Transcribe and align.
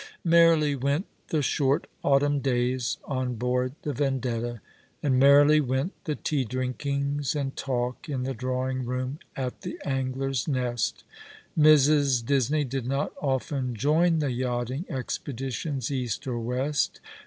Merrily 0.23 0.75
went 0.75 1.05
the 1.27 1.43
short 1.43 1.85
autumn 2.03 2.39
days 2.39 2.97
on 3.05 3.35
board 3.35 3.73
the 3.83 3.93
Vendetta^ 3.93 4.59
and 5.03 5.19
merrily 5.19 5.61
went 5.61 5.91
the 6.05 6.15
tea 6.15 6.43
drinkings 6.43 7.35
and 7.35 7.55
talk 7.55 8.09
in 8.09 8.23
the 8.23 8.33
drawing 8.33 8.83
room 8.83 9.19
at 9.35 9.61
the 9.61 9.79
Angler's 9.85 10.47
Nest. 10.47 11.03
Mrs. 11.55 12.25
Disney 12.25 12.63
did 12.63 12.87
not 12.87 13.13
often 13.21 13.75
join 13.75 14.17
the 14.17 14.31
yachting 14.31 14.85
expeditions 14.89 15.91
east 15.91 16.25
or 16.25 16.39
west. 16.39 16.99